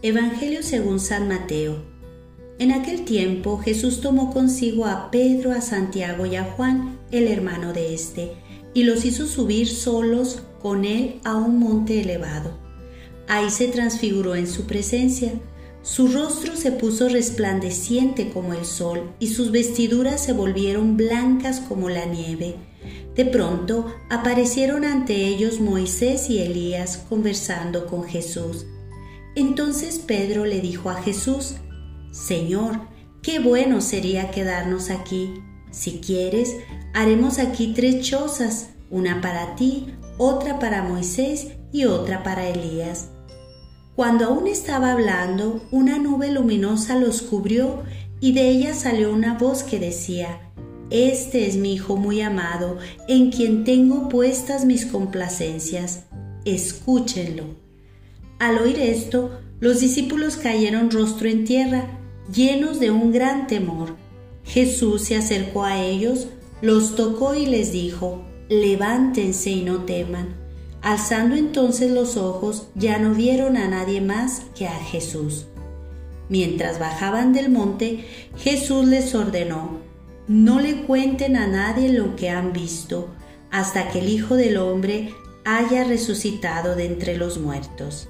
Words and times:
Evangelio 0.00 0.62
según 0.62 1.00
San 1.00 1.26
Mateo. 1.26 1.82
En 2.60 2.70
aquel 2.70 3.04
tiempo 3.04 3.58
Jesús 3.58 4.00
tomó 4.00 4.32
consigo 4.32 4.86
a 4.86 5.10
Pedro, 5.10 5.50
a 5.50 5.60
Santiago 5.60 6.24
y 6.24 6.36
a 6.36 6.44
Juan, 6.44 7.00
el 7.10 7.26
hermano 7.26 7.72
de 7.72 7.94
éste, 7.94 8.30
y 8.74 8.84
los 8.84 9.04
hizo 9.04 9.26
subir 9.26 9.66
solos 9.66 10.42
con 10.62 10.84
él 10.84 11.18
a 11.24 11.34
un 11.34 11.58
monte 11.58 12.00
elevado. 12.00 12.56
Ahí 13.26 13.50
se 13.50 13.66
transfiguró 13.66 14.36
en 14.36 14.46
su 14.46 14.66
presencia. 14.66 15.32
Su 15.82 16.06
rostro 16.06 16.54
se 16.54 16.70
puso 16.70 17.08
resplandeciente 17.08 18.30
como 18.30 18.54
el 18.54 18.66
sol 18.66 19.10
y 19.18 19.26
sus 19.28 19.50
vestiduras 19.50 20.22
se 20.22 20.32
volvieron 20.32 20.96
blancas 20.96 21.58
como 21.58 21.88
la 21.88 22.04
nieve. 22.04 22.54
De 23.16 23.24
pronto 23.24 23.92
aparecieron 24.10 24.84
ante 24.84 25.26
ellos 25.26 25.58
Moisés 25.58 26.30
y 26.30 26.38
Elías 26.38 27.04
conversando 27.08 27.86
con 27.86 28.04
Jesús. 28.04 28.64
Entonces 29.38 30.00
Pedro 30.00 30.44
le 30.46 30.60
dijo 30.60 30.90
a 30.90 31.00
Jesús, 31.00 31.54
Señor, 32.10 32.80
qué 33.22 33.38
bueno 33.38 33.80
sería 33.80 34.32
quedarnos 34.32 34.90
aquí. 34.90 35.32
Si 35.70 36.00
quieres, 36.00 36.56
haremos 36.92 37.38
aquí 37.38 37.72
tres 37.72 38.04
chozas, 38.04 38.70
una 38.90 39.20
para 39.20 39.54
ti, 39.54 39.94
otra 40.16 40.58
para 40.58 40.82
Moisés 40.82 41.52
y 41.70 41.84
otra 41.84 42.24
para 42.24 42.48
Elías. 42.48 43.10
Cuando 43.94 44.24
aún 44.24 44.48
estaba 44.48 44.90
hablando, 44.90 45.62
una 45.70 45.98
nube 45.98 46.32
luminosa 46.32 46.96
los 46.96 47.22
cubrió 47.22 47.84
y 48.18 48.32
de 48.32 48.48
ella 48.48 48.74
salió 48.74 49.12
una 49.12 49.38
voz 49.38 49.62
que 49.62 49.78
decía, 49.78 50.50
Este 50.90 51.46
es 51.46 51.54
mi 51.54 51.74
Hijo 51.74 51.96
muy 51.96 52.22
amado, 52.22 52.78
en 53.06 53.30
quien 53.30 53.62
tengo 53.62 54.08
puestas 54.08 54.64
mis 54.64 54.84
complacencias. 54.84 56.06
Escúchenlo. 56.44 57.67
Al 58.38 58.58
oír 58.58 58.78
esto, 58.78 59.40
los 59.58 59.80
discípulos 59.80 60.36
cayeron 60.36 60.92
rostro 60.92 61.28
en 61.28 61.44
tierra, 61.44 61.98
llenos 62.32 62.78
de 62.78 62.92
un 62.92 63.10
gran 63.10 63.48
temor. 63.48 63.96
Jesús 64.44 65.02
se 65.02 65.16
acercó 65.16 65.64
a 65.64 65.80
ellos, 65.80 66.28
los 66.62 66.94
tocó 66.94 67.34
y 67.34 67.46
les 67.46 67.72
dijo, 67.72 68.22
levántense 68.48 69.50
y 69.50 69.62
no 69.62 69.84
teman. 69.84 70.36
Alzando 70.82 71.34
entonces 71.34 71.90
los 71.90 72.16
ojos, 72.16 72.68
ya 72.76 72.98
no 72.98 73.12
vieron 73.12 73.56
a 73.56 73.66
nadie 73.66 74.00
más 74.00 74.42
que 74.56 74.68
a 74.68 74.74
Jesús. 74.74 75.46
Mientras 76.28 76.78
bajaban 76.78 77.32
del 77.32 77.50
monte, 77.50 78.04
Jesús 78.36 78.86
les 78.86 79.16
ordenó, 79.16 79.80
no 80.28 80.60
le 80.60 80.82
cuenten 80.82 81.36
a 81.36 81.48
nadie 81.48 81.92
lo 81.92 82.14
que 82.14 82.30
han 82.30 82.52
visto, 82.52 83.08
hasta 83.50 83.88
que 83.88 83.98
el 83.98 84.08
Hijo 84.08 84.36
del 84.36 84.58
Hombre 84.58 85.12
haya 85.44 85.82
resucitado 85.82 86.76
de 86.76 86.86
entre 86.86 87.16
los 87.16 87.38
muertos. 87.38 88.08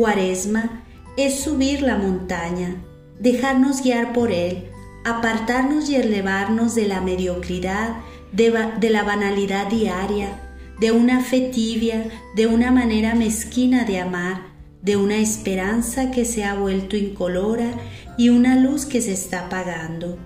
Cuaresma 0.00 0.82
es 1.18 1.40
subir 1.40 1.82
la 1.82 1.98
montaña, 1.98 2.82
dejarnos 3.18 3.82
guiar 3.82 4.14
por 4.14 4.32
Él, 4.32 4.64
apartarnos 5.04 5.90
y 5.90 5.96
elevarnos 5.96 6.74
de 6.74 6.88
la 6.88 7.02
mediocridad, 7.02 7.98
de, 8.32 8.48
la 8.88 9.02
banalidad 9.02 9.66
diaria, 9.66 10.40
de 10.80 10.90
una 10.90 11.20
fe 11.20 11.50
tibia, 11.52 12.08
de 12.34 12.46
una 12.46 12.70
manera 12.70 13.14
mezquina 13.14 13.84
de 13.84 14.00
amar, 14.00 14.46
de 14.80 14.96
una 14.96 15.18
esperanza 15.18 16.10
que 16.10 16.24
se 16.24 16.44
ha 16.44 16.54
vuelto 16.54 16.96
incolora 16.96 17.70
y 18.16 18.30
una 18.30 18.56
luz 18.56 18.86
que 18.86 19.02
se 19.02 19.12
está 19.12 19.48
apagando. 19.48 20.16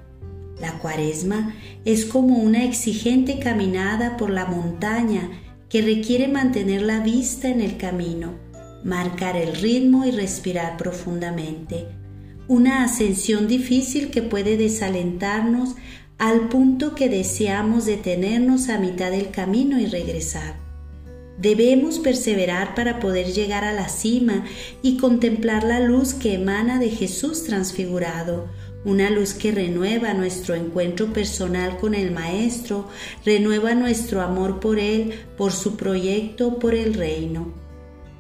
La 0.61 0.79
cuaresma 0.79 1.53
es 1.85 2.05
como 2.05 2.37
una 2.37 2.63
exigente 2.63 3.41
caminada 3.41 4.17
por 4.19 4.31
la 4.31 4.47
montaña 4.47 5.31
que 5.69 5.83
requiere 5.83 6.29
mantener 6.29 6.83
la 6.83 7.01
vista 7.01 7.49
en 7.49 7.61
el 7.61 7.77
camino 7.77 8.44
marcar 8.85 9.37
el 9.37 9.57
ritmo 9.57 10.05
y 10.05 10.11
respirar 10.11 10.77
profundamente. 10.77 11.87
Una 12.47 12.85
ascensión 12.85 13.49
difícil 13.49 14.11
que 14.11 14.23
puede 14.23 14.59
desalentarnos 14.59 15.75
al 16.19 16.49
punto 16.49 16.95
que 16.95 17.09
deseamos 17.09 17.87
detenernos 17.87 18.69
a 18.69 18.79
mitad 18.79 19.11
del 19.11 19.31
camino 19.31 19.81
y 19.81 19.87
regresar. 19.87 20.63
Debemos 21.39 21.99
perseverar 21.99 22.77
para 22.77 23.01
poder 23.01 23.33
llegar 23.33 23.65
a 23.65 23.73
la 23.73 23.89
cima 23.89 24.45
y 24.83 24.99
contemplar 24.99 25.65
la 25.65 25.81
luz 25.81 26.15
que 26.15 26.35
emana 26.35 26.79
de 26.79 26.91
Jesús 26.91 27.43
transfigurado, 27.43 28.47
una 28.85 29.11
luz 29.11 29.35
que 29.35 29.51
renueva 29.51 30.15
nuestro 30.15 30.55
encuentro 30.55 31.13
personal 31.13 31.79
con 31.79 31.95
el 31.95 32.13
Maestro, 32.13 32.89
renueva 33.25 33.75
nuestro 33.75 34.21
amor 34.21 34.61
por 34.61 34.79
Él, 34.79 35.15
por 35.37 35.53
su 35.53 35.77
proyecto, 35.77 36.59
por 36.59 36.75
el 36.75 36.95
reino. 36.95 37.64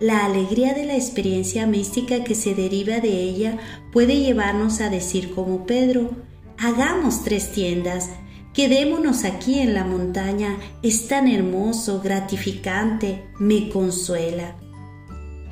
La 0.01 0.25
alegría 0.25 0.75
de 0.75 0.85
la 0.85 0.97
experiencia 0.97 1.67
mística 1.67 2.25
que 2.25 2.35
se 2.35 2.55
deriva 2.55 2.99
de 2.99 3.23
ella 3.23 3.59
puede 3.93 4.19
llevarnos 4.19 4.81
a 4.81 4.91
decir 4.91 5.33
como 5.35 5.67
Pedro, 5.67 6.11
hagamos 6.59 7.23
tres 7.23 7.53
tiendas, 7.53 8.11
quedémonos 8.53 9.25
aquí 9.25 9.61
en 9.61 9.73
la 9.73 9.85
montaña, 9.85 10.59
es 10.83 11.07
tan 11.07 11.29
hermoso, 11.29 12.01
gratificante, 12.01 13.23
me 13.39 13.69
consuela. 13.69 14.57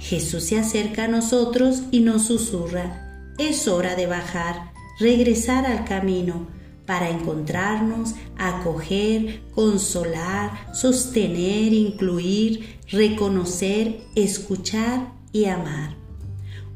Jesús 0.00 0.44
se 0.44 0.58
acerca 0.58 1.04
a 1.04 1.08
nosotros 1.08 1.84
y 1.92 2.00
nos 2.00 2.26
susurra, 2.26 3.32
es 3.38 3.68
hora 3.68 3.94
de 3.94 4.06
bajar, 4.06 4.72
regresar 4.98 5.66
al 5.66 5.84
camino, 5.84 6.48
para 6.86 7.10
encontrarnos, 7.10 8.14
acoger, 8.36 9.42
consolar, 9.54 10.74
sostener, 10.74 11.72
incluir, 11.72 12.78
reconocer, 12.90 14.00
escuchar 14.14 15.12
y 15.32 15.46
amar. 15.46 15.96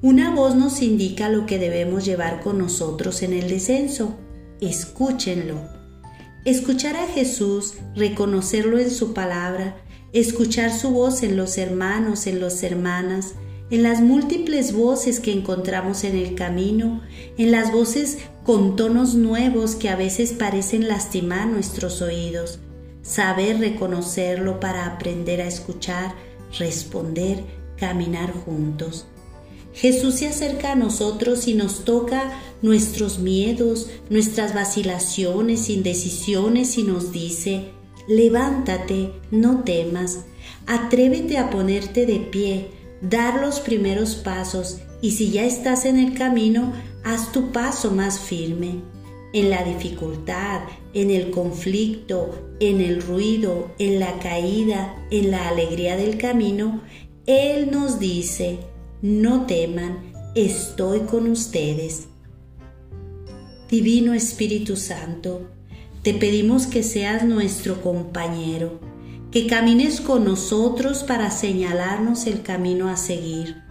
Una 0.02 0.34
voz 0.34 0.54
nos 0.54 0.82
indica 0.82 1.28
lo 1.28 1.46
que 1.46 1.58
debemos 1.58 2.04
llevar 2.04 2.40
con 2.40 2.58
nosotros 2.58 3.22
en 3.22 3.32
el 3.32 3.48
descenso. 3.48 4.16
Escúchenlo. 4.60 5.60
Escuchar 6.44 6.96
a 6.96 7.06
Jesús, 7.08 7.74
reconocerlo 7.96 8.78
en 8.78 8.90
su 8.90 9.14
palabra, 9.14 9.76
escuchar 10.12 10.72
su 10.72 10.90
voz 10.90 11.22
en 11.22 11.36
los 11.36 11.58
hermanos, 11.58 12.26
en 12.26 12.40
las 12.40 12.62
hermanas, 12.62 13.34
en 13.70 13.82
las 13.82 14.00
múltiples 14.00 14.72
voces 14.72 15.18
que 15.18 15.32
encontramos 15.32 16.04
en 16.04 16.16
el 16.16 16.34
camino, 16.34 17.02
en 17.36 17.50
las 17.50 17.72
voces 17.72 18.18
con 18.46 18.76
tonos 18.76 19.14
nuevos 19.14 19.74
que 19.74 19.88
a 19.88 19.96
veces 19.96 20.32
parecen 20.32 20.86
lastimar 20.86 21.48
nuestros 21.48 22.00
oídos, 22.00 22.60
saber 23.02 23.58
reconocerlo 23.58 24.60
para 24.60 24.86
aprender 24.86 25.40
a 25.40 25.48
escuchar, 25.48 26.14
responder, 26.56 27.42
caminar 27.76 28.32
juntos. 28.32 29.06
Jesús 29.74 30.14
se 30.14 30.28
acerca 30.28 30.72
a 30.72 30.76
nosotros 30.76 31.48
y 31.48 31.54
nos 31.54 31.84
toca 31.84 32.40
nuestros 32.62 33.18
miedos, 33.18 33.90
nuestras 34.10 34.54
vacilaciones, 34.54 35.68
indecisiones 35.68 36.78
y 36.78 36.84
nos 36.84 37.10
dice, 37.10 37.72
levántate, 38.06 39.10
no 39.32 39.64
temas, 39.64 40.20
atrévete 40.68 41.38
a 41.38 41.50
ponerte 41.50 42.06
de 42.06 42.20
pie, 42.20 42.70
dar 43.00 43.40
los 43.40 43.58
primeros 43.58 44.14
pasos 44.14 44.78
y 45.02 45.10
si 45.10 45.30
ya 45.30 45.44
estás 45.44 45.84
en 45.84 45.98
el 45.98 46.14
camino, 46.14 46.72
haz 47.06 47.30
tu 47.30 47.52
paso 47.52 47.92
más 47.92 48.18
firme. 48.18 48.82
En 49.32 49.50
la 49.50 49.62
dificultad, 49.62 50.62
en 50.92 51.10
el 51.10 51.30
conflicto, 51.30 52.56
en 52.58 52.80
el 52.80 53.00
ruido, 53.00 53.70
en 53.78 54.00
la 54.00 54.18
caída, 54.18 54.96
en 55.10 55.30
la 55.30 55.48
alegría 55.48 55.96
del 55.96 56.18
camino, 56.18 56.82
Él 57.26 57.70
nos 57.70 58.00
dice, 58.00 58.58
no 59.02 59.46
teman, 59.46 60.12
estoy 60.34 61.00
con 61.00 61.30
ustedes. 61.30 62.08
Divino 63.70 64.12
Espíritu 64.12 64.76
Santo, 64.76 65.48
te 66.02 66.12
pedimos 66.12 66.66
que 66.66 66.82
seas 66.82 67.24
nuestro 67.24 67.82
compañero 67.82 68.80
que 69.30 69.46
camines 69.46 70.00
con 70.00 70.24
nosotros 70.24 71.04
para 71.04 71.30
señalarnos 71.30 72.26
el 72.26 72.42
camino 72.42 72.88
a 72.88 72.96
seguir, 72.96 73.65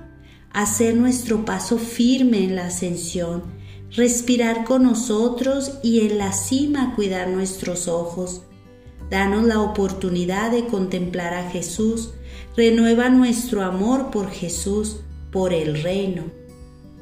hacer 0.56 0.96
nuestro 0.96 1.46
paso 1.46 1.78
firme 1.78 2.44
en 2.44 2.56
la 2.56 2.66
ascensión, 2.66 3.44
respirar 3.92 4.64
con 4.64 4.84
nosotros 4.84 5.74
y 5.84 6.00
en 6.08 6.18
la 6.18 6.34
cima 6.34 6.96
cuidar 6.96 7.28
nuestros 7.30 7.88
ojos. 7.88 8.42
Danos 9.12 9.44
la 9.44 9.62
oportunidad 9.62 10.50
de 10.50 10.66
contemplar 10.66 11.36
a 11.36 11.52
Jesús, 11.52 12.16
renueva 12.58 13.10
nuestro 13.10 13.62
amor 13.62 14.10
por 14.10 14.32
Jesús, 14.32 15.02
por 15.32 15.54
el 15.54 15.84
reino. 15.84 16.24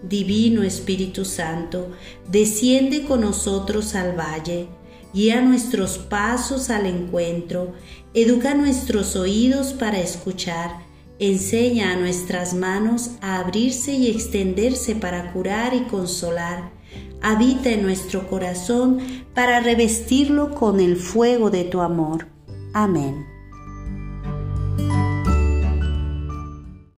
Divino 0.01 0.63
Espíritu 0.63 1.23
Santo, 1.23 1.91
desciende 2.29 3.03
con 3.03 3.21
nosotros 3.21 3.95
al 3.95 4.19
valle 4.19 4.67
guía 5.13 5.41
nuestros 5.41 5.99
pasos 5.99 6.69
al 6.69 6.87
encuentro, 6.87 7.73
educa 8.13 8.55
nuestros 8.55 9.15
oídos 9.15 9.73
para 9.73 9.99
escuchar, 9.99 10.71
enseña 11.29 11.91
a 11.91 11.95
nuestras 11.95 12.53
manos 12.53 13.11
a 13.21 13.39
abrirse 13.39 13.93
y 13.93 14.09
extenderse 14.09 14.95
para 14.95 15.31
curar 15.33 15.73
y 15.73 15.81
consolar, 15.83 16.71
habita 17.21 17.69
en 17.69 17.83
nuestro 17.83 18.27
corazón 18.27 18.99
para 19.33 19.59
revestirlo 19.59 20.53
con 20.55 20.79
el 20.79 20.97
fuego 20.97 21.49
de 21.49 21.63
tu 21.63 21.81
amor. 21.81 22.27
Amén. 22.73 23.32